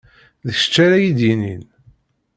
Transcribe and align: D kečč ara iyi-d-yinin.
D 0.45 0.47
kečč 0.59 0.75
ara 0.85 0.97
iyi-d-yinin. 0.99 1.63